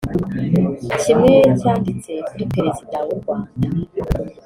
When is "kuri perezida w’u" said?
2.27-3.15